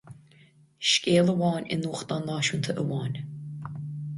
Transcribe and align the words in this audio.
Scéal 0.91 1.29
amháin 1.33 1.65
i 1.73 1.75
nuachtán 1.83 2.23
náisiúnta 2.31 2.71
amháin. 2.85 3.15